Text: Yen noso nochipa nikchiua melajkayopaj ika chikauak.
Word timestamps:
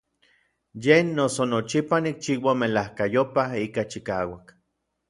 Yen 0.83 1.11
noso 1.19 1.43
nochipa 1.51 1.97
nikchiua 2.07 2.53
melajkayopaj 2.63 3.51
ika 3.67 3.81
chikauak. 3.91 4.45